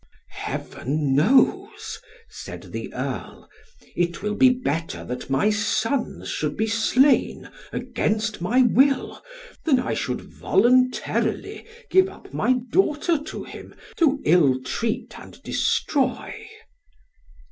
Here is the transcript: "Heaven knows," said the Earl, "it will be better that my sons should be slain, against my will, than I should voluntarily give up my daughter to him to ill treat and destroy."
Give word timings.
"Heaven 0.31 1.13
knows," 1.13 1.99
said 2.27 2.71
the 2.71 2.91
Earl, 2.91 3.47
"it 3.95 4.23
will 4.23 4.33
be 4.33 4.49
better 4.49 5.05
that 5.05 5.29
my 5.29 5.51
sons 5.51 6.27
should 6.27 6.57
be 6.57 6.65
slain, 6.65 7.51
against 7.71 8.41
my 8.41 8.63
will, 8.63 9.23
than 9.63 9.79
I 9.79 9.93
should 9.93 10.21
voluntarily 10.21 11.67
give 11.91 12.09
up 12.09 12.33
my 12.33 12.53
daughter 12.71 13.21
to 13.25 13.43
him 13.43 13.75
to 13.97 14.19
ill 14.25 14.59
treat 14.63 15.19
and 15.19 15.39
destroy." 15.43 16.47